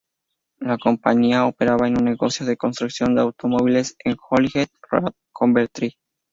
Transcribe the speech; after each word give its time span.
La 0.59 0.79
compañía 0.79 1.45
operaba 1.45 1.85
un 1.87 1.93
negocio 2.03 2.43
de 2.43 2.57
construcción 2.57 3.13
de 3.13 3.21
automóviles 3.21 3.95
en 4.03 4.17
Holyhead 4.31 4.69
Road, 4.89 5.13
Coventry. 5.31 5.95